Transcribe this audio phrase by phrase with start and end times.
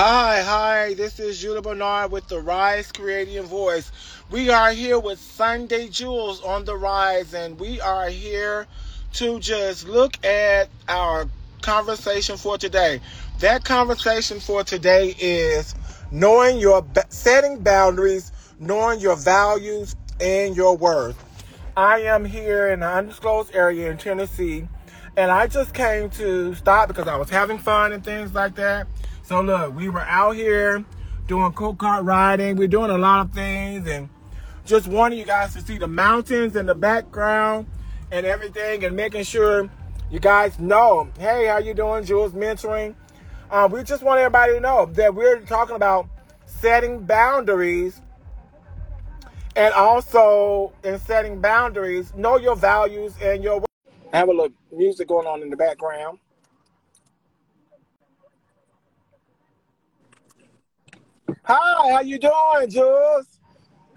[0.00, 3.90] Hi, hi, this is Judah Bernard with the Rise Creating Voice.
[4.30, 8.68] We are here with Sunday Jewels on the Rise, and we are here
[9.14, 11.28] to just look at our
[11.62, 13.00] conversation for today.
[13.40, 15.74] That conversation for today is
[16.12, 18.30] knowing your setting boundaries,
[18.60, 21.20] knowing your values, and your worth.
[21.76, 24.68] I am here in an undisclosed area in Tennessee,
[25.16, 28.86] and I just came to stop because I was having fun and things like that.
[29.28, 30.82] So look, we were out here
[31.26, 32.56] doing go-kart riding.
[32.56, 34.08] We're doing a lot of things and
[34.64, 37.66] just wanting you guys to see the mountains in the background
[38.10, 39.68] and everything and making sure
[40.10, 42.94] you guys know, hey, how you doing, Jewels Mentoring?
[43.50, 46.08] Uh, we just want everybody to know that we're talking about
[46.46, 48.00] setting boundaries
[49.56, 53.62] and also in setting boundaries, know your values and your.
[54.10, 56.18] I have a little music going on in the background.
[61.50, 63.40] Hi, how you doing, Jules?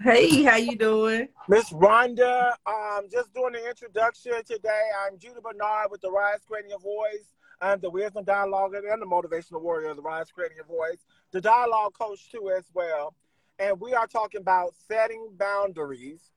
[0.00, 1.28] Hey, how you doing?
[1.50, 4.88] Miss Rhonda, um, just doing the introduction today.
[5.04, 7.34] I'm Judah Bernard with the Rise Creating Your Voice.
[7.60, 11.42] I'm the Wisdom Dialogue and the Motivational Warrior of the Rise Creating Your Voice, the
[11.42, 13.14] Dialogue Coach too as well.
[13.58, 16.30] And we are talking about setting boundaries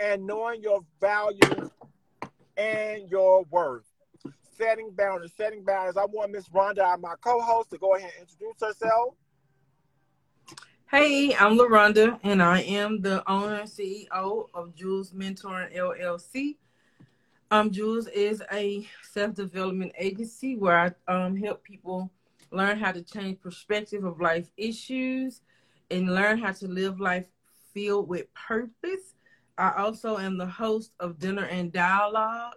[0.00, 1.70] and knowing your value
[2.56, 3.86] and your worth.
[4.58, 5.96] Setting boundaries, setting boundaries.
[5.96, 9.14] I want Miss Rhonda, my co-host, to go ahead and introduce herself.
[10.90, 16.56] Hey, I'm LaRonda, and I am the owner and CEO of Jewels Mentoring LLC.
[17.52, 22.10] Um, Jewels is a self-development agency where I um, help people
[22.50, 25.42] learn how to change perspective of life issues
[25.92, 27.26] and learn how to live life
[27.72, 29.14] filled with purpose.
[29.58, 32.56] I also am the host of Dinner and Dialogue,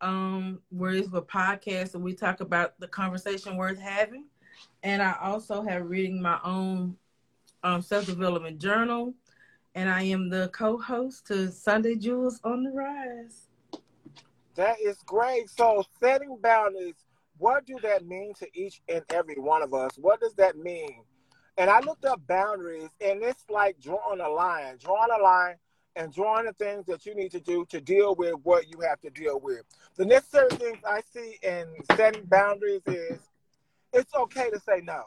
[0.00, 4.26] um, where it's a podcast and we talk about the conversation worth having.
[4.84, 6.96] And I also have written my own
[7.64, 9.14] um, Self Development Journal,
[9.74, 13.48] and I am the co host to Sunday Jewels on the Rise.
[14.54, 15.50] That is great.
[15.50, 16.94] So, setting boundaries,
[17.38, 19.92] what do that mean to each and every one of us?
[19.96, 21.02] What does that mean?
[21.56, 25.56] And I looked up boundaries, and it's like drawing a line, drawing a line
[25.96, 29.00] and drawing the things that you need to do to deal with what you have
[29.00, 29.62] to deal with.
[29.96, 31.66] The necessary things I see in
[31.96, 33.20] setting boundaries is
[33.92, 35.04] it's okay to say no.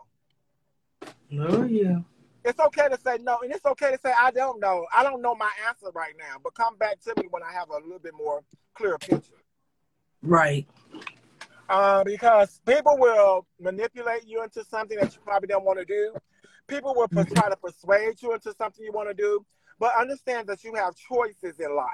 [1.40, 2.00] Oh, yeah.
[2.46, 4.86] It's okay to say no, and it's okay to say I don't know.
[4.96, 7.70] I don't know my answer right now, but come back to me when I have
[7.70, 8.42] a little bit more
[8.76, 9.34] clear picture.
[10.22, 10.68] Right.
[11.70, 16.14] Uh, because people will manipulate you into something that you probably don't want to do.
[16.68, 19.46] People will try to persuade you into something you want to do,
[19.80, 21.88] but understand that you have choices in life.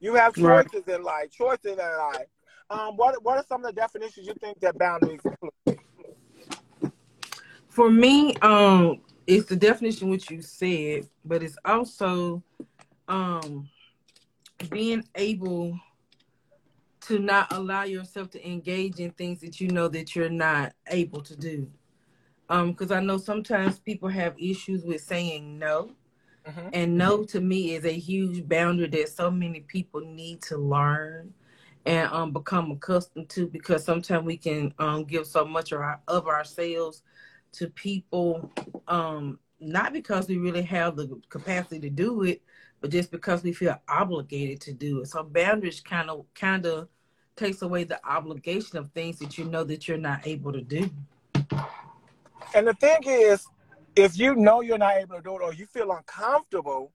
[0.00, 0.96] You have choices right.
[0.96, 1.30] in life.
[1.30, 2.26] Choices in life.
[2.70, 5.78] Um, what What are some of the definitions you think that boundaries include?
[7.68, 12.42] For me, um, it's the definition which you said, but it's also
[13.08, 13.68] um
[14.70, 15.78] being able
[17.00, 21.20] to not allow yourself to engage in things that you know that you're not able
[21.20, 21.70] to do.
[22.48, 25.90] Um, because I know sometimes people have issues with saying no.
[26.46, 26.68] Mm-hmm.
[26.72, 31.32] And no to me is a huge boundary that so many people need to learn
[31.86, 36.00] and um, become accustomed to because sometimes we can um, give so much of, our,
[36.08, 37.02] of ourselves
[37.54, 38.50] to people
[38.88, 42.42] um, not because we really have the capacity to do it,
[42.80, 45.06] but just because we feel obligated to do it.
[45.06, 46.88] So boundaries kind of kind of
[47.36, 50.90] takes away the obligation of things that you know that you're not able to do.
[52.54, 53.46] And the thing is,
[53.96, 56.92] if you know you're not able to do it or you feel uncomfortable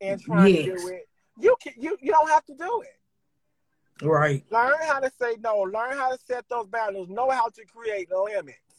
[0.00, 0.64] in trying yes.
[0.64, 1.08] to do it,
[1.38, 4.06] you can you you don't have to do it.
[4.06, 4.44] Right.
[4.50, 5.60] Learn how to say no.
[5.60, 7.08] Learn how to set those boundaries.
[7.08, 8.71] Know how to create limits.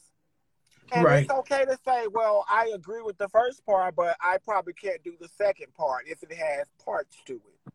[0.92, 1.22] And right.
[1.22, 5.02] it's okay to say, well, I agree with the first part, but I probably can't
[5.02, 7.72] do the second part if it has parts to it.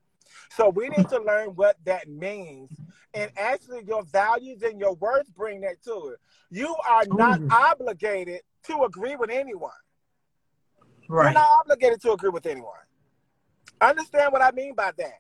[0.52, 2.70] So we need to learn what that means.
[3.14, 6.20] And actually, your values and your worth bring that to it.
[6.52, 7.50] You are not Ooh.
[7.50, 9.72] obligated to agree with anyone.
[11.08, 11.26] Right.
[11.26, 12.74] You're not obligated to agree with anyone.
[13.82, 15.20] Understand what I mean by that?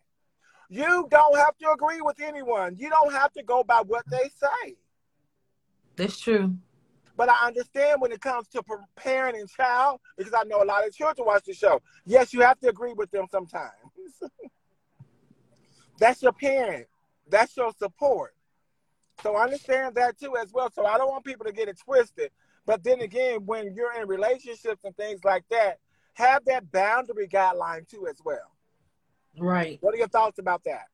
[0.69, 2.75] You don't have to agree with anyone.
[2.77, 4.75] You don't have to go by what they say.
[5.95, 6.55] That's true.
[7.19, 10.87] But I understand when it comes to preparing and child, because I know a lot
[10.87, 11.81] of children watch the show.
[12.05, 13.73] Yes, you have to agree with them sometimes.
[15.99, 16.87] That's your parent.
[17.29, 18.35] That's your support.
[19.21, 20.71] So I understand that too as well.
[20.71, 22.31] So I don't want people to get it twisted.
[22.65, 25.79] But then again, when you're in relationships and things like that,
[26.13, 28.55] have that boundary guideline too as well.
[29.37, 29.77] Right.
[29.81, 30.85] What are your thoughts about that?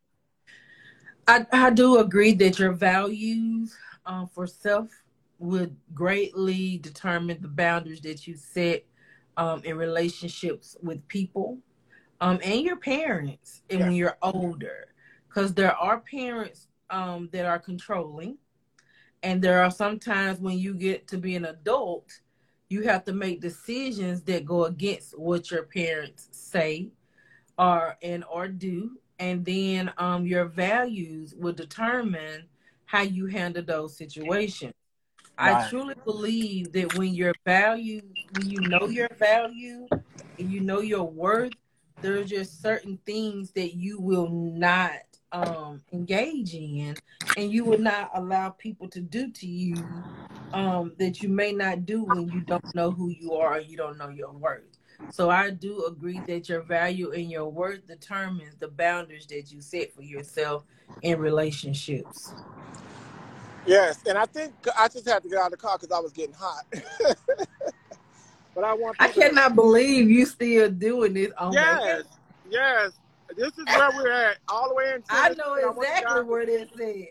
[1.27, 3.77] I, I do agree that your values
[4.07, 4.89] uh, for self
[5.39, 8.85] would greatly determine the boundaries that you set
[9.37, 11.57] um, in relationships with people
[12.21, 14.87] um, and your parents and when you're older.
[15.27, 18.37] Because there are parents um, that are controlling,
[19.23, 22.21] and there are sometimes when you get to be an adult,
[22.69, 26.89] you have to make decisions that go against what your parents say
[27.57, 32.43] or and or do and then um, your values will determine
[32.85, 34.73] how you handle those situations.
[35.37, 38.01] I truly believe that when your value,
[38.31, 39.87] when you know your value
[40.39, 41.53] and you know your worth,
[42.01, 44.91] there's just certain things that you will not
[45.31, 46.95] um, engage in,
[47.37, 49.85] and you will not allow people to do to you
[50.53, 53.97] um, that you may not do when you don't know who you are, you don't
[53.97, 54.77] know your worth.
[55.09, 59.61] So I do agree that your value and your worth determines the boundaries that you
[59.61, 60.63] set for yourself
[61.01, 62.33] in relationships.
[63.65, 66.00] Yes, and I think I just had to get out of the car because I
[66.00, 66.65] was getting hot.
[68.56, 68.95] but I want.
[69.00, 69.56] I cannot to...
[69.56, 71.31] believe you still doing this.
[71.38, 72.03] On yes,
[72.50, 72.91] yes.
[73.35, 75.03] This is where we're at, all the way in.
[75.09, 77.07] I know exactly where this is.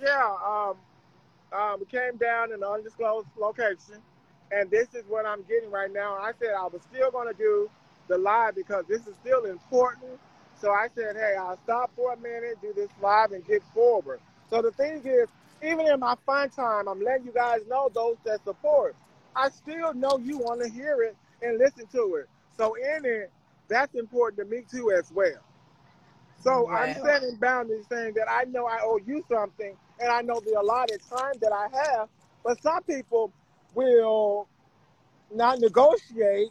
[0.00, 0.76] Yeah, um,
[1.52, 4.00] um, we came down in an undisclosed location
[4.52, 6.14] and this is what I'm getting right now.
[6.14, 7.70] I said I was still going to do
[8.08, 10.18] the live because this is still important.
[10.60, 14.20] So I said, hey, I'll stop for a minute, do this live, and get forward.
[14.50, 15.28] So the thing is,
[15.62, 18.96] even in my fun time, I'm letting you guys know those that support.
[19.36, 22.28] I still know you want to hear it and listen to it.
[22.56, 23.30] So in it,
[23.68, 25.40] that's important to me too as well.
[26.42, 26.74] So wow.
[26.74, 30.60] I'm setting boundaries saying that I know I owe you something and I know the
[30.60, 32.08] allotted time that I have.
[32.44, 33.32] But some people
[33.74, 34.48] will
[35.32, 36.48] not negotiate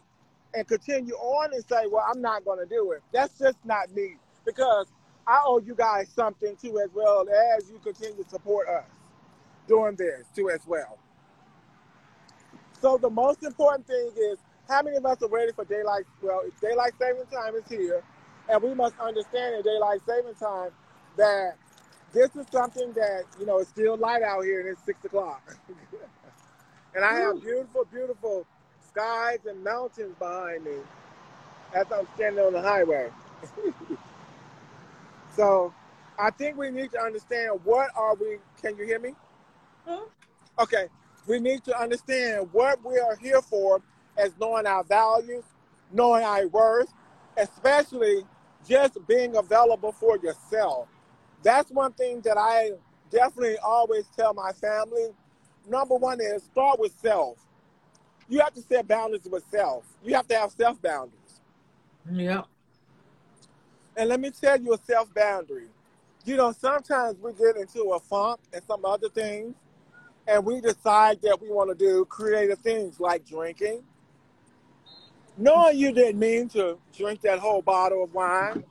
[0.54, 3.02] and continue on and say, well, I'm not going to do it.
[3.12, 4.16] That's just not me
[4.46, 4.86] because
[5.26, 7.26] I owe you guys something too, as well
[7.56, 8.84] as you continue to support us
[9.66, 10.98] doing this too, as well.
[12.80, 14.38] So the most important thing is
[14.68, 16.04] how many of us are ready for daylight?
[16.22, 18.02] Well, daylight saving time is here,
[18.48, 20.70] and we must understand in daylight saving time
[21.16, 21.54] that
[22.12, 25.56] this is something that you know it's still light out here and it's six o'clock.
[26.94, 28.46] And I have beautiful, beautiful
[28.88, 30.76] skies and mountains behind me
[31.74, 33.08] as I'm standing on the highway.
[35.36, 35.72] so
[36.18, 39.14] I think we need to understand what are we, can you hear me?
[39.86, 40.04] Hmm?
[40.58, 40.86] Okay.
[41.26, 43.80] We need to understand what we are here for
[44.16, 45.44] as knowing our values,
[45.92, 46.92] knowing our worth,
[47.36, 48.24] especially
[48.68, 50.88] just being available for yourself.
[51.42, 52.72] That's one thing that I
[53.10, 55.08] definitely always tell my family
[55.68, 57.38] number one is start with self.
[58.28, 59.84] You have to set boundaries with self.
[60.02, 61.40] You have to have self boundaries.
[62.10, 62.42] Yeah.
[63.96, 65.68] And let me tell you a self boundary.
[66.24, 69.54] You know, sometimes we get into a funk and some other things,
[70.26, 73.82] and we decide that we want to do creative things like drinking.
[75.36, 78.64] Knowing you didn't mean to drink that whole bottle of wine,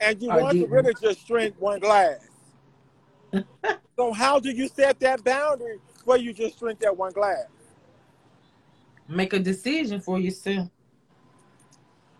[0.00, 0.68] and you I want didn't.
[0.68, 2.18] to really just drink one glass.
[3.96, 7.44] So how do you set that boundary where you just drink that one glass?
[9.06, 10.68] Make a decision for yourself.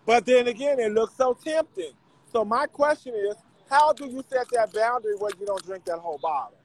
[0.06, 1.90] But then again, it looks so tempting.
[2.32, 3.34] So my question is,
[3.68, 6.58] how do you set that boundary where you don't drink that whole bottle?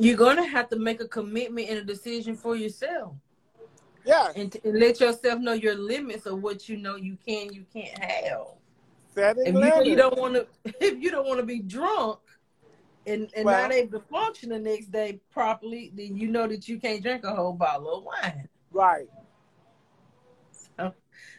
[0.00, 3.14] You're gonna have to make a commitment and a decision for yourself.
[4.04, 4.32] Yeah.
[4.34, 7.98] And, and let yourself know your limits of what you know you can, you can't
[8.02, 8.46] have.
[9.14, 9.84] Setting if.
[9.84, 10.46] You, you don't want to,
[10.80, 12.18] if you don't want to be drunk
[13.06, 16.68] and, and well, not able to function the next day properly, then you know that
[16.68, 18.48] you can't drink a whole bottle of wine.
[18.72, 19.08] Right.
[20.78, 20.94] So,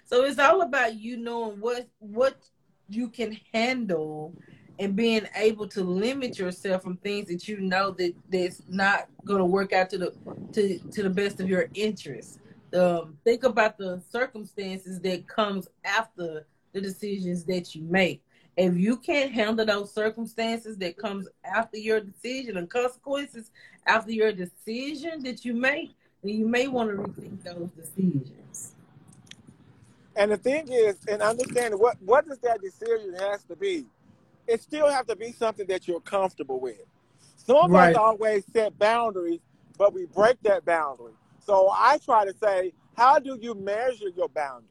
[0.06, 2.36] so it's all about you knowing what what
[2.90, 4.36] you can handle
[4.80, 9.40] and being able to limit yourself from things that you know that that's not going
[9.40, 10.14] to work out to the
[10.54, 12.40] to to the best of your interests.
[12.74, 18.24] Um, think about the circumstances that comes after the decisions that you make.
[18.58, 23.52] If you can't handle those circumstances that comes after your decision and consequences
[23.86, 25.92] after your decision that you make,
[26.24, 28.74] then you may want to rethink those decisions.
[30.16, 33.86] And the thing is, and understanding what what does that decision has to be,
[34.48, 36.82] it still have to be something that you're comfortable with.
[37.36, 37.96] Some of right.
[37.96, 39.40] us always set boundaries,
[39.78, 41.14] but we break that boundary.
[41.40, 44.68] So I try to say, how do you measure your boundary?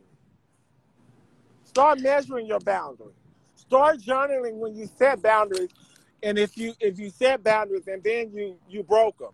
[1.65, 3.13] Start measuring your boundary.
[3.55, 5.71] Start journaling when you set boundaries,
[6.23, 9.31] and if you if you set boundaries and then you you broke them,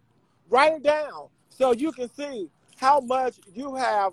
[0.48, 4.12] write it down so you can see how much you have.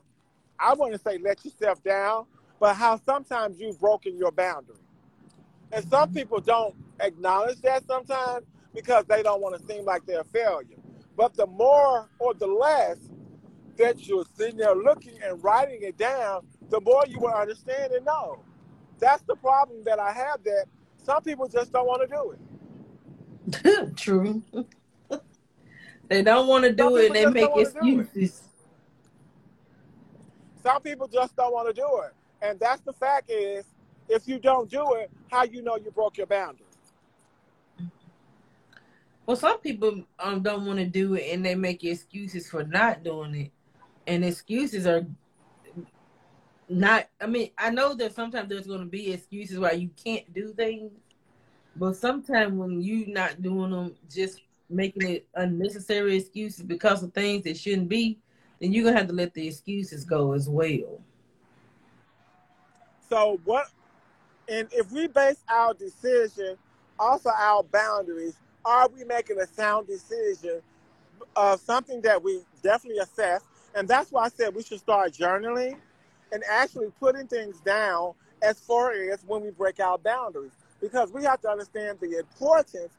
[0.59, 2.25] I want to say let yourself down,
[2.59, 4.77] but how sometimes you've broken your boundary.
[5.73, 10.21] And some people don't acknowledge that sometimes, because they don't want to seem like they're
[10.21, 10.77] a failure.
[11.17, 12.97] But the more or the less
[13.77, 18.05] that you're sitting there looking and writing it down, the more you will understand and
[18.05, 18.43] know.
[18.99, 20.65] That's the problem that I have that
[20.97, 23.97] some people just don't want to do it.
[23.97, 24.43] True.
[26.07, 28.43] they don't want to do it and they make excuses.
[30.61, 32.13] Some people just don't want to do it.
[32.41, 33.65] And that's the fact is,
[34.09, 36.65] if you don't do it, how you know you broke your boundary?
[39.25, 43.03] Well, some people um, don't want to do it and they make excuses for not
[43.03, 43.51] doing it.
[44.05, 45.05] And excuses are
[46.67, 50.31] not, I mean, I know that sometimes there's going to be excuses why you can't
[50.33, 50.91] do things.
[51.75, 57.43] But sometimes when you're not doing them, just making it unnecessary excuses because of things
[57.45, 58.19] that shouldn't be,
[58.59, 61.01] then you're going to have to let the excuses go as well.
[63.09, 63.67] So, what,
[64.49, 66.57] and if we base our decision
[66.99, 68.35] also our boundaries
[68.65, 70.61] are we making a sound decision
[71.35, 73.43] of something that we definitely assess?
[73.75, 75.77] And that's why I said we should start journaling
[76.31, 80.51] and actually putting things down as far as when we break our boundaries.
[80.81, 82.93] Because we have to understand the importance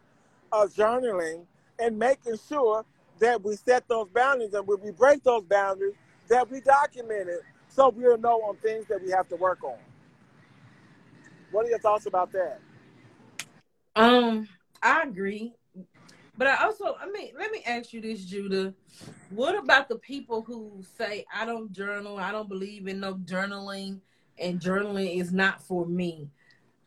[0.53, 1.45] of journaling
[1.79, 2.85] and making sure
[3.21, 5.95] that we set those boundaries and when we break those boundaries,
[6.29, 9.77] that we document it so we'll know on things that we have to work on.
[11.55, 12.61] What are your thoughts about that?
[13.95, 14.49] Um,
[14.83, 15.55] I agree.
[16.37, 18.75] But I also, I mean, let me ask you this, Judah.
[19.31, 24.01] What about the people who say, I don't journal, I don't believe in no journaling,
[24.37, 26.29] and journaling is not for me?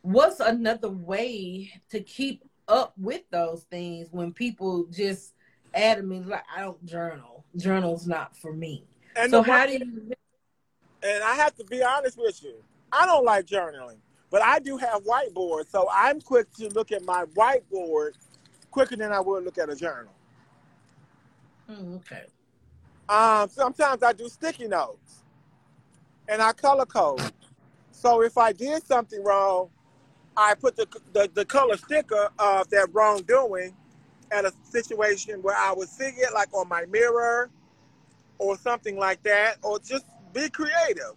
[0.01, 5.33] What's another way to keep up with those things when people just
[5.73, 7.45] adamant like I don't journal.
[7.55, 8.85] Journal's not for me.
[9.15, 10.11] And so how do you
[11.03, 12.55] and I have to be honest with you.
[12.91, 13.99] I don't like journaling.
[14.29, 18.11] But I do have whiteboards, so I'm quick to look at my whiteboard
[18.71, 20.13] quicker than I would look at a journal.
[21.69, 22.25] Mm, okay.
[23.07, 25.23] Um, sometimes I do sticky notes,
[26.27, 27.31] and I color code.
[27.91, 29.69] So if I did something wrong,
[30.35, 33.73] I put the the, the color sticker of that wrongdoing
[34.31, 37.49] at a situation where I would see it, like on my mirror,
[38.39, 41.13] or something like that, or just be creative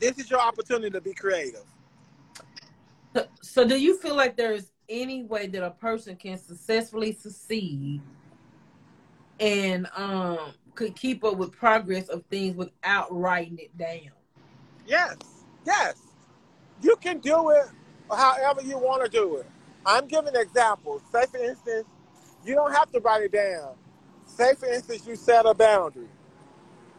[0.00, 1.64] this is your opportunity to be creative.
[3.14, 8.02] So, so, do you feel like there's any way that a person can successfully succeed
[9.40, 14.12] and um could keep up with progress of things without writing it down?
[14.86, 15.16] Yes,
[15.64, 15.94] yes.
[16.82, 17.66] You can do it
[18.10, 19.46] however you want to do it.
[19.86, 21.02] I'm giving examples.
[21.12, 21.86] Say, for instance,
[22.44, 23.74] you don't have to write it down.
[24.26, 26.08] Say, for instance, you set a boundary.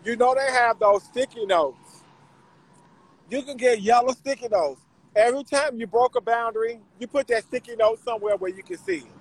[0.04, 1.85] You know they have those sticky notes
[3.29, 4.82] you can get yellow sticky notes.
[5.15, 8.77] Every time you broke a boundary, you put that sticky note somewhere where you can
[8.77, 9.12] see it.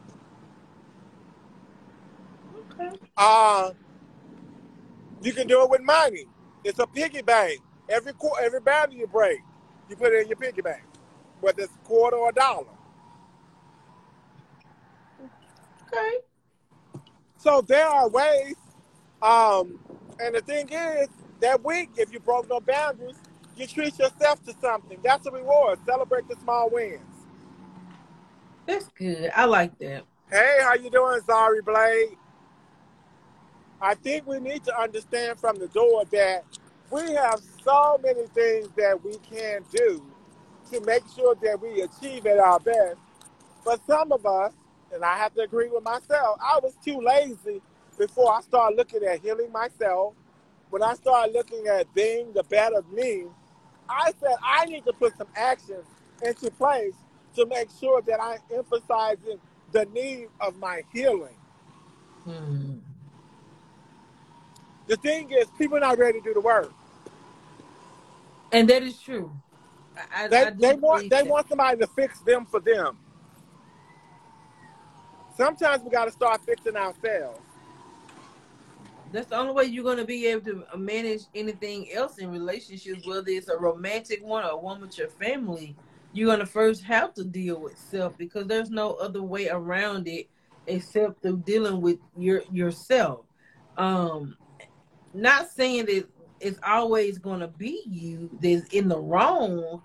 [2.73, 2.97] Okay.
[3.17, 3.71] Uh,
[5.23, 6.27] you can do it with money.
[6.65, 7.61] It's a piggy bank.
[7.89, 9.39] Every quarter, every boundary you break,
[9.89, 10.83] you put it in your piggy bank,
[11.41, 12.67] whether it's a quarter or a dollar.
[15.87, 16.19] Okay.
[17.37, 18.57] So there are ways,
[19.23, 19.79] um,
[20.19, 21.09] and the thing is,
[21.41, 23.17] that week, if you broke no boundaries,
[23.57, 24.99] you treat yourself to something.
[25.03, 25.79] That's a reward.
[25.87, 27.01] Celebrate the small wins.
[28.67, 29.31] That's good.
[29.35, 30.05] I like that.
[30.31, 32.17] Hey, how you doing, Zari Blade?
[33.81, 36.45] I think we need to understand from the door that
[36.91, 40.03] we have so many things that we can do
[40.71, 42.97] to make sure that we achieve at our best.
[43.65, 44.53] But some of us,
[44.93, 47.61] and I have to agree with myself, I was too lazy
[47.99, 50.15] before I started looking at healing myself.
[50.71, 53.25] When I started looking at being the better me,
[53.89, 55.85] I said I need to put some actions
[56.23, 56.95] into place
[57.37, 59.39] to make sure that I'm emphasizing
[59.73, 61.37] the need of my healing.
[62.25, 62.79] Hmm.
[64.87, 66.73] The thing is, people are not ready to do the work.
[68.53, 69.33] And that is true.
[70.15, 71.27] I, they, I they want they that.
[71.27, 72.99] want somebody to fix them for them.
[75.37, 77.41] Sometimes we got to start fixing ourselves.
[79.15, 83.07] That's the only way you're going to be able to manage anything else in relationships,
[83.07, 85.77] whether it's a romantic one or one with your family.
[86.13, 90.09] You're going to first have to deal with self because there's no other way around
[90.09, 90.29] it
[90.67, 93.27] except through dealing with your yourself.
[93.79, 94.37] Um,
[95.13, 96.09] not saying that
[96.41, 99.81] it's always going to be you that's in the wrong,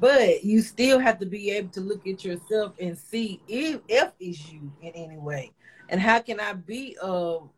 [0.00, 4.10] but you still have to be able to look at yourself and see if, if
[4.18, 5.52] it's you in any way,
[5.88, 7.48] and how can I be of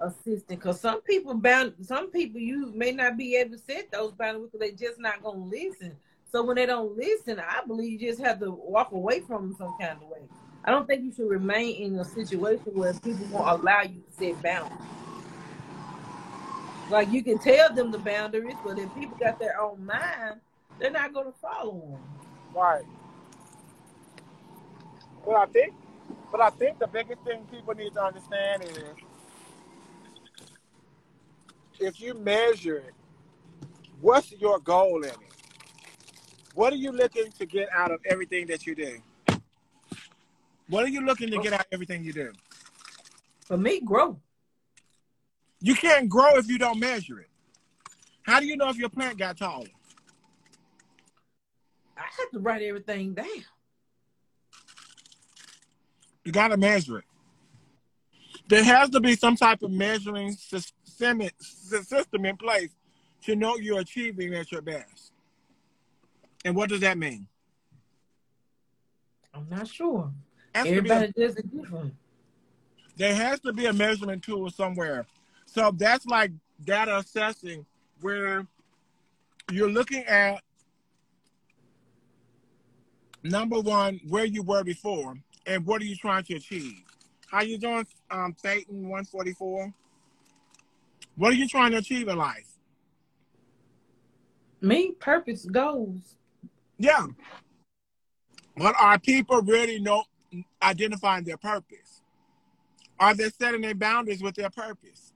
[0.00, 4.12] assistant because some people bound some people you may not be able to set those
[4.12, 5.96] boundaries because they just not gonna listen.
[6.32, 9.56] So when they don't listen, I believe you just have to walk away from them
[9.58, 10.22] some kind of way.
[10.64, 14.12] I don't think you should remain in a situation where people won't allow you to
[14.12, 14.78] set boundaries.
[16.90, 20.40] Like you can tell them the boundaries, but if people got their own mind,
[20.78, 21.98] they're not to follow them.
[22.54, 22.84] Right.
[25.24, 25.74] But I think,
[26.32, 28.78] but I think the biggest thing people need to understand is
[31.80, 32.94] if you measure it,
[34.00, 35.16] what's your goal in it?
[36.54, 38.98] What are you looking to get out of everything that you do?
[40.68, 42.32] What are you looking to get out of everything you do?
[43.46, 44.20] For me, grow.
[45.60, 47.28] You can't grow if you don't measure it.
[48.22, 49.66] How do you know if your plant got taller?
[51.96, 53.26] I have to write everything down.
[56.24, 57.04] You got to measure it.
[58.48, 60.36] There has to be some type of measuring
[61.40, 62.70] system in place
[63.22, 65.12] to know you're achieving at your best.
[66.44, 67.26] And what does that mean?
[69.34, 70.10] I'm not sure.
[70.54, 71.94] Everybody does it different.
[72.96, 75.06] There has to be a measurement tool somewhere.
[75.46, 76.32] So that's like
[76.64, 77.64] data assessing
[78.00, 78.46] where
[79.50, 80.42] you're looking at
[83.22, 85.14] number one, where you were before,
[85.46, 86.82] and what are you trying to achieve?
[87.30, 89.72] How you doing, um, Phaeton 144?
[91.20, 92.48] What are you trying to achieve in life?
[94.62, 96.16] Me, purpose, goals.
[96.78, 97.08] Yeah.
[98.56, 100.04] But are people really know
[100.62, 102.00] identifying their purpose?
[102.98, 105.12] Are they setting their boundaries with their purpose?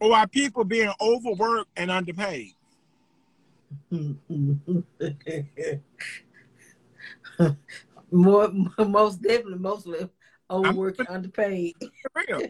[0.00, 2.54] Or are people being overworked and underpaid?
[8.10, 10.10] More, most definitely, mostly
[10.50, 11.74] overworked and underpaid.
[12.16, 12.42] Real.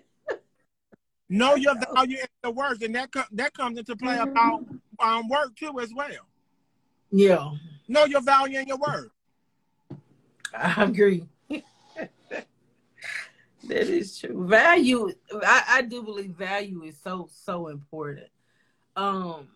[1.29, 4.31] Know your value in the work, and that that comes into play mm-hmm.
[4.31, 4.65] about
[5.01, 6.27] um, work too as well.
[7.11, 7.51] Yeah.
[7.87, 9.11] Know your value in your work.
[10.55, 11.27] I agree.
[11.49, 12.47] that
[13.65, 14.47] is true.
[14.47, 18.29] Value, I, I do believe value is so so important.
[18.97, 19.49] Um,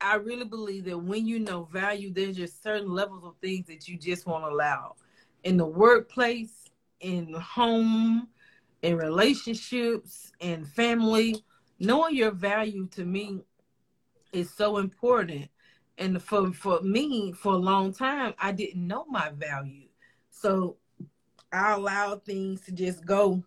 [0.00, 3.88] I really believe that when you know value, there's just certain levels of things that
[3.88, 4.96] you just won't allow
[5.44, 6.68] in the workplace,
[7.00, 8.28] in home,
[8.84, 11.42] in relationships, and family.
[11.80, 13.40] Knowing your value to me
[14.32, 15.48] is so important.
[15.96, 19.88] And for for me, for a long time, I didn't know my value.
[20.30, 20.76] So
[21.50, 23.42] I allowed things to just go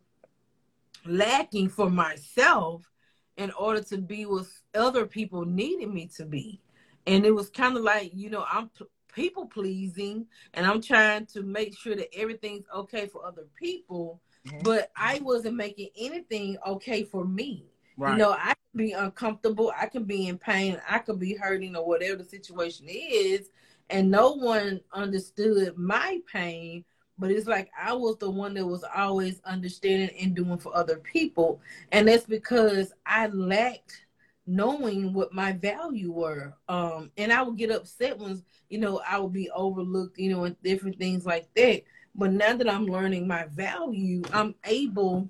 [1.06, 2.90] lacking for myself
[3.38, 6.60] in order to be what other people needed me to be.
[7.06, 8.72] And it was kind of like, you know, I'm
[9.14, 14.60] people pleasing and I'm trying to make sure that everything's okay for other people, mm-hmm.
[14.64, 17.66] but I wasn't making anything okay for me.
[17.98, 18.12] Right.
[18.12, 21.76] You know, I can be uncomfortable, I can be in pain, I could be hurting
[21.76, 23.50] or whatever the situation is
[23.90, 26.84] and no one understood my pain
[27.18, 30.98] but it's like I was the one that was always understanding and doing for other
[30.98, 31.62] people.
[31.92, 34.06] And that's because I lacked
[34.46, 36.56] knowing what my value were.
[36.70, 40.44] Um, and I would get upset when, you know, I would be overlooked, you know,
[40.44, 41.84] and different things like that.
[42.18, 45.30] But now that I'm learning my value, I'm able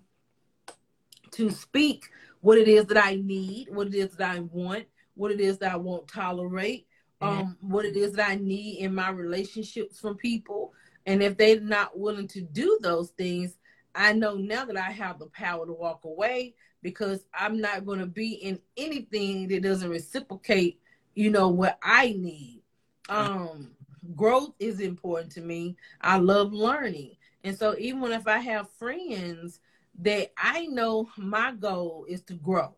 [1.31, 2.05] to speak
[2.41, 5.57] what it is that I need, what it is that I want, what it is
[5.57, 6.87] that I won't tolerate,
[7.21, 10.73] um, what it is that I need in my relationships from people.
[11.05, 13.57] And if they're not willing to do those things,
[13.95, 17.99] I know now that I have the power to walk away because I'm not going
[17.99, 20.79] to be in anything that doesn't reciprocate,
[21.15, 22.61] you know, what I need.
[23.09, 23.71] Um,
[24.15, 25.75] growth is important to me.
[26.01, 27.15] I love learning.
[27.43, 29.59] And so even if I have friends
[29.99, 32.75] that I know my goal is to grow.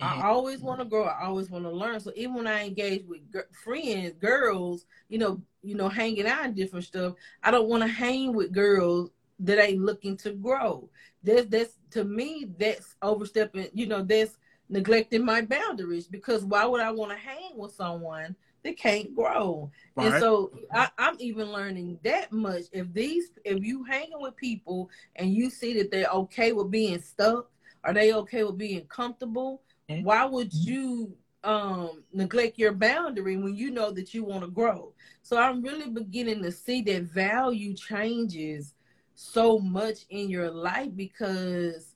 [0.00, 0.22] Mm-hmm.
[0.22, 1.04] I always want to grow.
[1.04, 1.98] I always want to learn.
[1.98, 6.44] So even when I engage with g- friends, girls, you know, you know, hanging out
[6.44, 9.10] and different stuff, I don't want to hang with girls
[9.40, 10.88] that ain't looking to grow.
[11.24, 13.68] That's that's to me, that's overstepping.
[13.74, 14.38] You know, that's
[14.68, 19.70] neglecting my boundaries because why would I want to hang with someone that can't grow?
[19.96, 22.64] And so I, I'm even learning that much.
[22.72, 27.00] If these, if you hanging with people and you see that they're okay with being
[27.00, 27.50] stuck,
[27.84, 29.62] are they okay with being comfortable?
[29.90, 30.04] Mm-hmm.
[30.04, 34.92] Why would you um neglect your boundary when you know that you want to grow?
[35.22, 38.74] So I'm really beginning to see that value changes
[39.14, 41.94] so much in your life because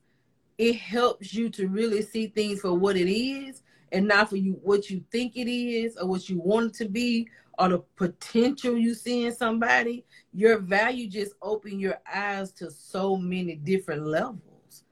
[0.58, 3.61] it helps you to really see things for what it is
[3.92, 6.88] and not for you what you think it is or what you want it to
[6.88, 7.28] be
[7.58, 13.16] or the potential you see in somebody your value just open your eyes to so
[13.16, 14.84] many different levels.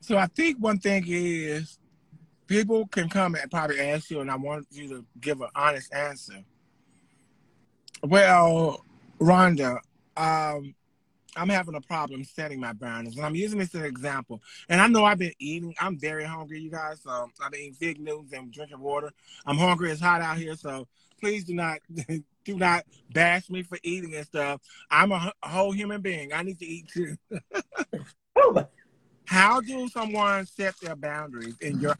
[0.00, 1.78] So i think one thing is
[2.46, 5.92] people can come and probably ask you and i want you to give an honest
[5.92, 6.44] answer.
[8.02, 8.84] Well
[9.18, 9.80] rhonda
[10.16, 10.74] um,
[11.36, 14.42] I'm having a problem setting my boundaries, and I'm using this as an example.
[14.68, 15.74] And I know I've been eating.
[15.80, 17.02] I'm very hungry, you guys.
[17.02, 19.12] So I've been eating fig Newtons and drinking water.
[19.44, 19.90] I'm hungry.
[19.90, 20.88] It's hot out here, so
[21.20, 21.78] please do not
[22.44, 24.60] do not bash me for eating and stuff.
[24.90, 26.32] I'm a, a whole human being.
[26.32, 27.16] I need to eat too.
[29.26, 31.96] How do someone set their boundaries in your?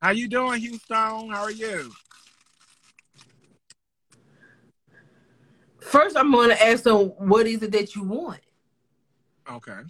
[0.00, 0.96] How you doing, Houston?
[0.96, 1.92] How are you?
[5.80, 8.40] First, I'm going to ask them what is it that you want.
[9.50, 9.80] Okay.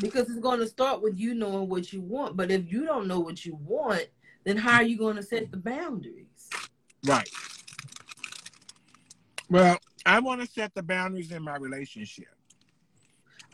[0.00, 2.36] Because it's going to start with you knowing what you want.
[2.36, 4.06] But if you don't know what you want,
[4.44, 6.48] then how are you going to set the boundaries?
[7.04, 7.28] Right.
[9.48, 12.28] Well, I want to set the boundaries in my relationship.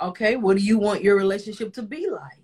[0.01, 2.39] Okay, what do you want your relationship to be like?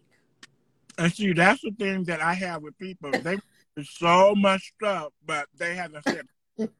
[0.99, 3.11] And see, that's the thing that I have with people.
[3.11, 3.37] They
[3.77, 6.25] do so much stuff, but they haven't set.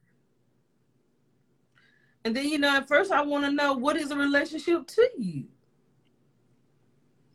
[2.25, 5.09] and then you know, at first I want to know what is a relationship to
[5.17, 5.45] you.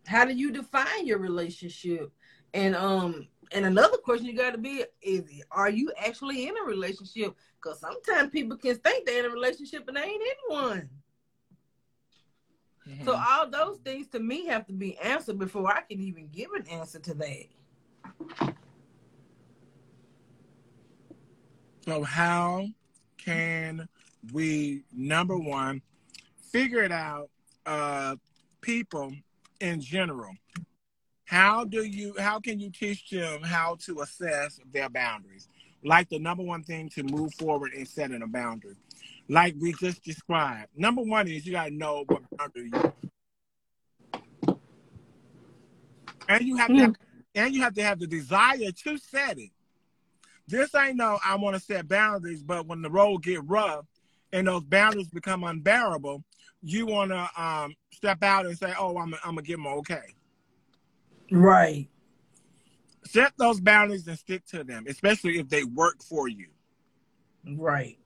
[0.09, 2.11] How do you define your relationship?
[2.55, 6.65] And um, and another question you got to be is, are you actually in a
[6.65, 7.35] relationship?
[7.57, 10.91] Because sometimes people can think they're in a relationship and they ain't in one.
[12.89, 13.05] Mm-hmm.
[13.05, 16.53] So all those things to me have to be answered before I can even give
[16.53, 18.55] an answer to that.
[21.85, 22.67] So how
[23.19, 23.89] can
[24.33, 25.83] we number one
[26.51, 27.29] figure it out
[27.67, 28.17] uh
[28.63, 29.13] people
[29.61, 30.35] in general
[31.25, 35.49] how do you how can you teach them how to assess their boundaries
[35.85, 38.77] like the number one thing to move forward in setting a boundary
[39.29, 40.69] like we just described.
[40.77, 42.93] Number one is you gotta know what boundary you
[46.29, 46.95] and you have to have,
[47.35, 49.51] and you have to have the desire to set it.
[50.47, 53.85] This ain't no I want to set boundaries, but when the road get rough
[54.33, 56.25] and those boundaries become unbearable,
[56.63, 60.15] you want to um, step out and say, "Oh, I'm I'm gonna give them okay."
[61.31, 61.89] Right.
[63.05, 66.49] Set those boundaries and stick to them, especially if they work for you.
[67.57, 67.99] Right.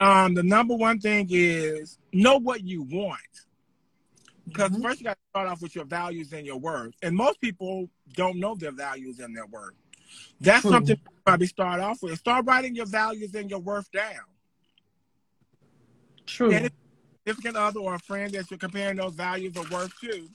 [0.00, 3.20] Um, the number one thing is know what you want.
[4.46, 4.82] Because mm-hmm.
[4.82, 6.94] first you got to start off with your values and your worth.
[7.02, 9.74] And most people don't know their values and their worth.
[10.40, 10.72] That's True.
[10.72, 12.18] something you probably start off with.
[12.18, 14.24] Start writing your values and your worth down.
[16.26, 16.52] True.
[16.52, 16.72] And if
[17.26, 20.28] significant other or a friend that you're comparing those values or worth to,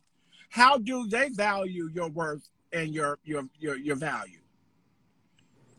[0.49, 4.39] how do they value your worth and your your your, your value?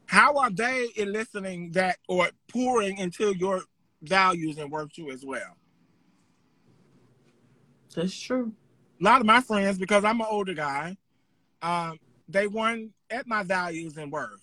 [0.07, 3.63] How are they eliciting that or pouring into your
[4.03, 5.57] values and worth too as well?
[7.95, 8.53] That's true.
[9.01, 10.97] A lot of my friends, because I'm an older guy,
[11.63, 14.41] um, they want at my values and worth.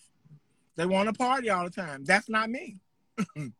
[0.75, 2.03] They want to party all the time.
[2.05, 2.77] That's not me.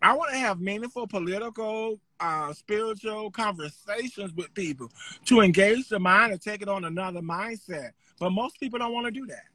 [0.00, 4.90] I want to have meaningful political, uh, spiritual conversations with people
[5.24, 7.90] to engage the mind and take it on another mindset.
[8.20, 9.46] But most people don't want to do that.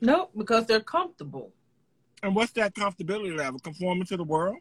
[0.00, 1.52] Nope, because they're comfortable.
[2.22, 3.60] And what's that comfortability level?
[3.60, 4.56] Conforming to the world?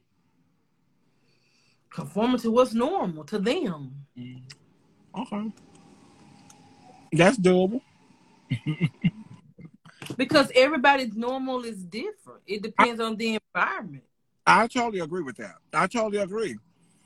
[1.89, 3.93] Conforming to what's normal to them.
[4.17, 4.41] Mm.
[5.17, 5.51] Okay.
[7.11, 7.81] That's doable.
[10.17, 12.41] because everybody's normal is different.
[12.47, 14.03] It depends I, on the environment.
[14.45, 15.55] I totally agree with that.
[15.73, 16.57] I totally agree.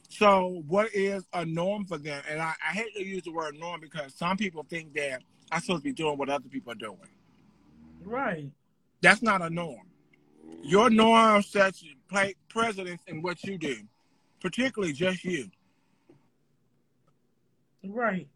[0.10, 2.22] So, what is a norm for them?
[2.30, 5.60] And I, I hate to use the word norm because some people think that I'm
[5.62, 6.98] supposed to be doing what other people are doing.
[8.04, 8.52] Right.
[9.02, 9.88] That's not a norm.
[10.62, 13.78] Your norm sets play precedence in what you do,
[14.40, 15.50] particularly just you.
[17.84, 18.28] Right.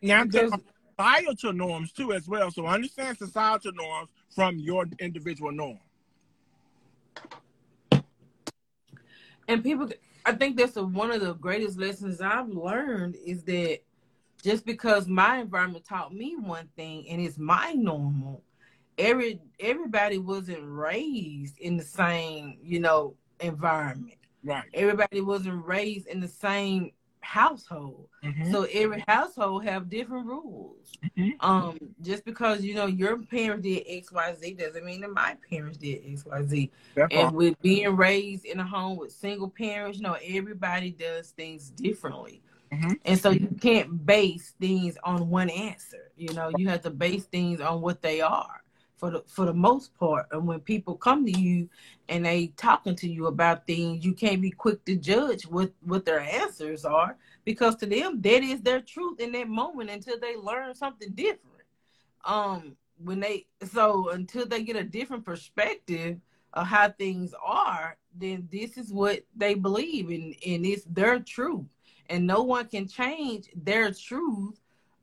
[0.00, 0.50] Now because...
[0.50, 0.62] there are
[0.98, 2.50] societal norms too as well.
[2.50, 5.78] So understand societal norms from your individual norm.
[9.48, 9.90] And people
[10.24, 13.80] I think that's a, one of the greatest lessons I've learned is that
[14.42, 18.42] just because my environment taught me one thing and it's my normal,
[18.98, 24.18] every everybody wasn't raised in the same, you know, environment.
[24.44, 24.64] Right.
[24.74, 26.90] Everybody wasn't raised in the same
[27.22, 28.08] household.
[28.24, 28.52] Mm-hmm.
[28.52, 30.92] So every household have different rules.
[31.16, 31.30] Mm-hmm.
[31.40, 35.36] Um, just because you know your parents did X, Y, Z doesn't mean that my
[35.48, 36.70] parents did X, Y, Z.
[36.94, 41.30] That's and with being raised in a home with single parents, you know, everybody does
[41.30, 42.42] things differently.
[42.72, 42.92] Mm-hmm.
[43.04, 46.10] And so you can't base things on one answer.
[46.16, 48.61] You know, you have to base things on what they are
[49.02, 50.26] for the for the most part.
[50.30, 51.68] And when people come to you
[52.08, 56.04] and they talking to you about things, you can't be quick to judge what what
[56.04, 60.36] their answers are because to them that is their truth in that moment until they
[60.36, 61.66] learn something different.
[62.24, 66.20] Um, when they so until they get a different perspective
[66.52, 71.66] of how things are, then this is what they believe and, and it's their truth.
[72.08, 74.61] And no one can change their truth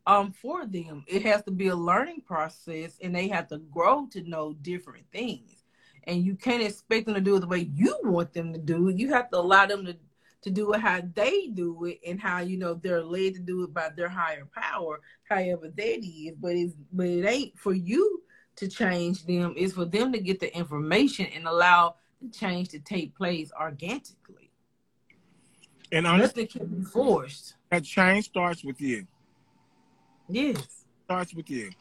[0.10, 1.04] um for them.
[1.08, 5.06] It has to be a learning process and they have to grow to know different
[5.13, 5.63] things.
[6.06, 8.89] And you can't expect them to do it the way you want them to do
[8.89, 8.98] it.
[8.98, 9.95] You have to allow them to
[10.41, 13.63] to do it how they do it and how you know they're led to do
[13.63, 16.34] it by their higher power, however that is.
[16.39, 18.24] But it's but it ain't for you
[18.56, 19.54] to change them.
[19.58, 24.50] It's for them to get the information and allow the change to take place organically.
[25.91, 27.56] And honestly, nothing can be forced.
[27.69, 29.06] That change starts with you.
[30.30, 31.72] Yes, starts with you.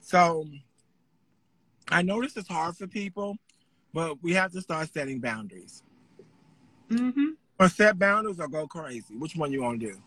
[0.00, 0.46] So
[1.88, 3.36] I know this is hard for people,
[3.92, 5.82] but we have to start setting boundaries.
[6.88, 7.30] Mm-hmm.
[7.58, 9.14] Or set boundaries or go crazy.
[9.16, 10.02] Which one you want to do?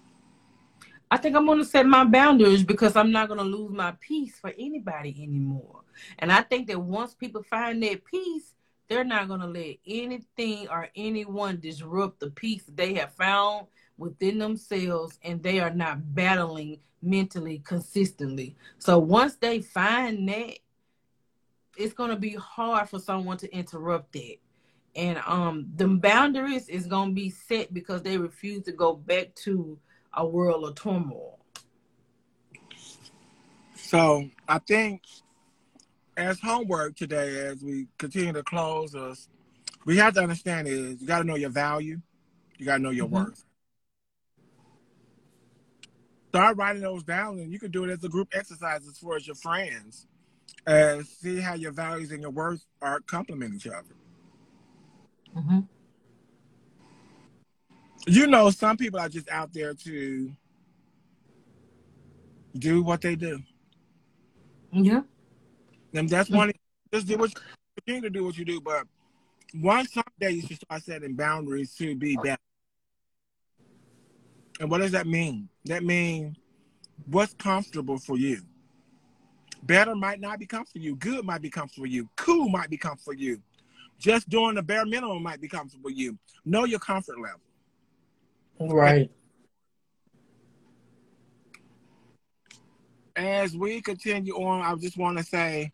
[1.09, 3.93] I think I'm going to set my boundaries because I'm not going to lose my
[3.99, 5.81] peace for anybody anymore.
[6.19, 8.53] And I think that once people find that peace,
[8.87, 13.67] they're not going to let anything or anyone disrupt the peace they have found
[13.97, 18.55] within themselves and they are not battling mentally consistently.
[18.79, 20.59] So once they find that,
[21.77, 24.37] it's going to be hard for someone to interrupt that
[24.95, 29.77] and um the boundaries is gonna be set because they refuse to go back to
[30.13, 31.37] a world of turmoil.
[33.75, 35.01] So I think
[36.17, 39.27] as homework today, as we continue to close us,
[39.83, 41.99] we have to understand is you got to know your value,
[42.57, 43.15] you got to know your mm-hmm.
[43.15, 43.43] worth.
[46.35, 49.15] Start writing those down, and you can do it as a group exercise as far
[49.15, 50.05] as your friends,
[50.67, 53.95] and see how your values and your worth are complement each other.
[55.33, 55.59] Mm-hmm.
[58.07, 60.29] You know, some people are just out there to
[62.59, 63.39] do what they do.
[64.73, 65.03] Yeah.
[65.93, 66.51] And that's one.
[66.93, 67.41] Just do what you
[67.77, 68.85] continue to do what you do, but
[69.53, 72.41] one someday you should start setting boundaries to be better.
[74.59, 75.49] And what does that mean?
[75.65, 76.37] That means
[77.07, 78.41] what's comfortable for you.
[79.63, 80.95] Better might not be comfortable for you.
[80.95, 82.07] Good might be comfortable for you.
[82.15, 83.41] Cool might be comfortable for you.
[83.97, 86.17] Just doing the bare minimum might be comfortable for you.
[86.45, 87.39] Know your comfort level.
[88.59, 89.09] Right.
[93.15, 95.71] As we continue on, I just want to say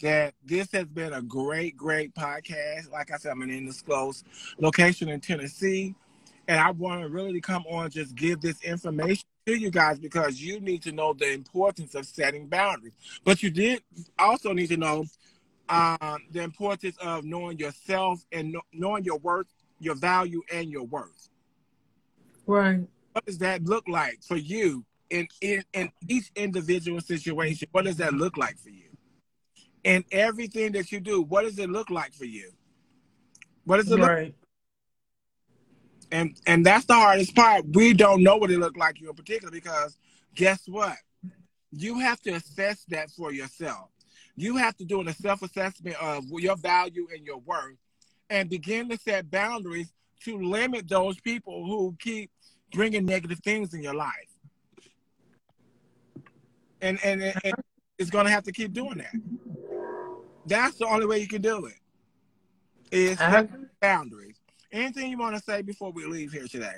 [0.00, 2.90] that this has been a great, great podcast.
[2.90, 4.24] Like I said, I'm in an undisclosed
[4.58, 5.94] location in Tennessee.
[6.48, 10.40] And I want to really come on just give this information to you guys because
[10.40, 12.94] you need to know the importance of setting boundaries.
[13.24, 13.82] But you did
[14.18, 15.06] also need to know
[15.68, 19.46] um, the importance of knowing yourself and no, knowing your worth,
[19.80, 21.28] your value, and your worth.
[22.46, 22.86] Right.
[23.12, 27.68] What does that look like for you in, in, in each individual situation?
[27.72, 28.84] What does that look like for you?
[29.82, 32.50] In everything that you do, what does it look like for you?
[33.64, 34.00] What does it right.
[34.00, 34.34] look like?
[36.12, 37.64] And and that's the hardest part.
[37.72, 39.96] We don't know what it looked like you in particular because
[40.34, 40.96] guess what?
[41.72, 43.90] You have to assess that for yourself
[44.36, 47.76] you have to do a self-assessment of your value and your worth
[48.28, 49.92] and begin to set boundaries
[50.24, 52.30] to limit those people who keep
[52.72, 54.12] bringing negative things in your life
[56.82, 57.54] and and, and
[57.98, 59.14] it's going to have to keep doing that
[60.46, 61.78] that's the only way you can do it
[62.92, 63.44] is uh-huh.
[63.80, 64.35] boundaries
[64.72, 66.76] anything you want to say before we leave here today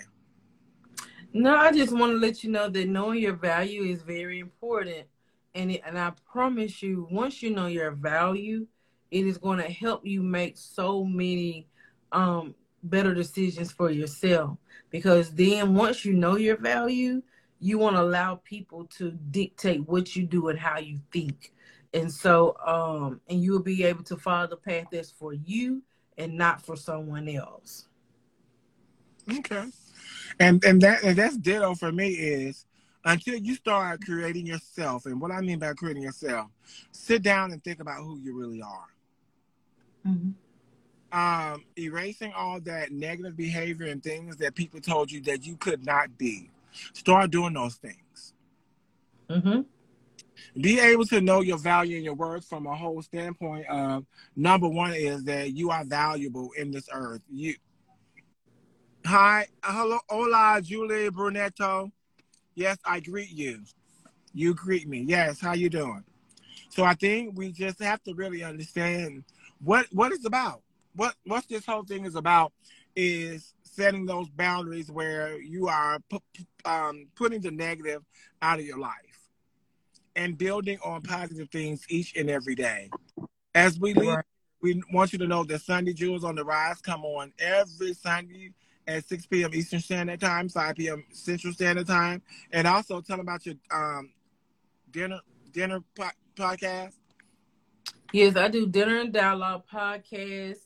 [1.33, 5.07] no i just want to let you know that knowing your value is very important
[5.55, 8.67] and it, and I promise you, once you know your value,
[9.11, 11.67] it is going to help you make so many
[12.13, 14.57] um, better decisions for yourself.
[14.91, 17.23] Because then, once you know your value,
[17.61, 21.53] you want to allow people to dictate what you do and how you think.
[21.93, 25.83] And so, um, and you will be able to follow the path that's for you
[26.19, 27.87] and not for someone else.
[29.31, 29.65] Okay.
[30.41, 32.67] And and that and that's ditto for me is
[33.05, 35.07] until you start creating yourself.
[35.07, 36.51] And what I mean by creating yourself,
[36.93, 38.87] sit down and think about who you really are.
[40.07, 40.31] Mm-hmm.
[41.11, 45.85] Um, erasing all that negative behavior and things that people told you that you could
[45.85, 46.51] not be.
[46.93, 48.35] Start doing those things.
[49.31, 49.63] Mm-hmm.
[50.61, 54.05] Be able to know your value and your worth from a whole standpoint of
[54.37, 57.23] number one is that you are valuable in this earth.
[57.31, 57.55] You
[59.07, 61.91] Hi, hello, hola, Julie Brunetto.
[62.55, 63.63] Yes, I greet you.
[64.35, 65.05] You greet me.
[65.07, 66.05] Yes, how you doing?
[66.69, 69.25] So I think we just have to really understand
[69.63, 70.63] what what it's about.
[70.95, 72.53] What what this whole thing is about
[72.97, 75.99] is setting those boundaries where you are
[76.65, 78.03] um, putting the negative
[78.43, 79.08] out of your life
[80.19, 82.91] and building on positive things each and every day.
[83.55, 84.19] As we leave,
[84.61, 88.53] we want you to know that Sunday Jewels on the Rise come on every Sunday
[88.89, 89.55] at 6 p.m.
[89.55, 91.05] Eastern Standard Time, 5 p.m.
[91.13, 92.21] Central Standard Time,
[92.53, 94.11] and also tell them about your um,
[94.91, 95.21] dinner
[95.53, 96.95] dinner po- podcast.
[98.13, 100.59] Yes, I do dinner and dialogue podcast.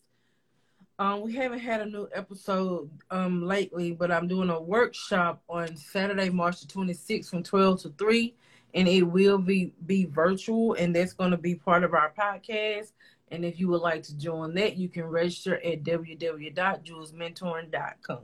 [0.98, 5.76] Um, we haven't had a new episode um lately, but I'm doing a workshop on
[5.76, 8.34] Saturday, March the 26th from 12 to 3,
[8.74, 12.92] and it will be be virtual, and that's going to be part of our podcast.
[13.30, 18.18] And if you would like to join that, you can register at www.jewelsmentoring.com.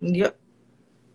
[0.00, 0.40] Yep.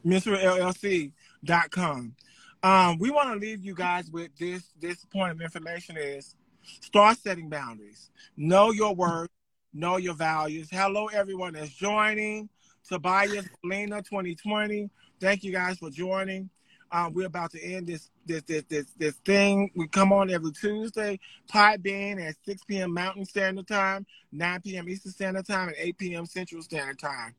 [0.06, 2.16] mentorllc.com.
[2.64, 7.18] Um, we want to leave you guys with this this point of information is start
[7.18, 8.10] setting boundaries.
[8.38, 9.30] Know your worth,
[9.74, 10.70] know your values.
[10.72, 12.50] Hello, everyone that's joining.
[12.88, 14.90] Tobias, Lena, 2020.
[15.20, 16.50] Thank you guys for joining.
[16.92, 19.72] Um, we're about to end this this this this this thing.
[19.76, 21.20] We come on every Tuesday,
[21.50, 22.94] Podbean at 6 p.m.
[22.94, 24.90] Mountain Standard Time, 9 p.m.
[24.90, 26.26] Eastern Standard Time, and 8 p.m.
[26.26, 27.34] Central Standard Time.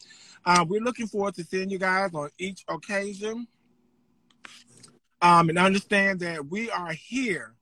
[0.46, 3.46] Uh, we're looking forward to seeing you guys on each occasion.
[5.20, 7.54] Um, and understand that we are here.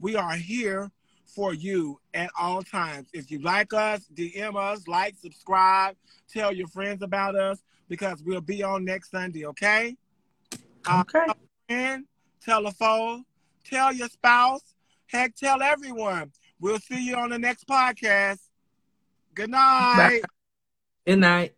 [0.00, 0.90] We are here
[1.34, 3.08] for you at all times.
[3.12, 5.96] If you like us, DM us, like, subscribe,
[6.28, 9.96] tell your friends about us because we'll be on next Sunday, okay?
[10.86, 11.32] Uh, Okay.
[11.68, 12.04] friend,
[12.44, 13.22] tell a foe,
[13.64, 14.74] tell your spouse,
[15.06, 16.32] heck, tell everyone.
[16.60, 18.40] We'll see you on the next podcast.
[19.34, 20.22] Good night.
[21.06, 21.54] Good night.